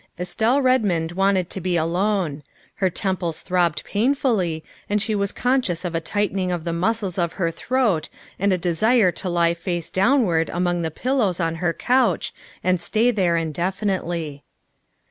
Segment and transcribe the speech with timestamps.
[0.19, 2.41] Estelle Redmond wanted to be alone.
[2.77, 7.19] Her temples throbbed painfully and she was conscious of a tight ening of the muscles
[7.19, 8.09] of her throat
[8.39, 12.33] and a desire to lie face downward among the pillows on her couch
[12.63, 14.43] and stay there indefinitely.